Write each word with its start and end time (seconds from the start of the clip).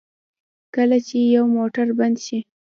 کله 0.75 0.97
چې 1.07 1.17
یو 1.35 1.43
موټر 1.55 1.87
بند 1.99 2.17
شي. 2.25 2.39